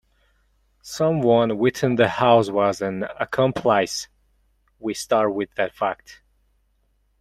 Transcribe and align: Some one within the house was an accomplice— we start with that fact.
Some 0.81 1.21
one 1.21 1.59
within 1.59 1.95
the 1.95 2.07
house 2.07 2.49
was 2.49 2.81
an 2.81 3.03
accomplice— 3.19 4.07
we 4.79 4.95
start 4.95 5.31
with 5.31 5.53
that 5.57 5.75
fact. 5.75 6.23